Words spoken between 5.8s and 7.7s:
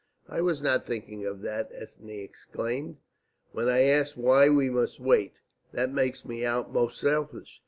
makes me out most selfish.